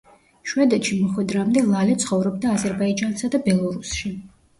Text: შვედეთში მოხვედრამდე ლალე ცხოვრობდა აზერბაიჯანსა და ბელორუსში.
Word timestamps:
შვედეთში 0.51 0.95
მოხვედრამდე 1.01 1.61
ლალე 1.65 1.97
ცხოვრობდა 2.03 2.55
აზერბაიჯანსა 2.61 3.31
და 3.37 3.41
ბელორუსში. 3.45 4.13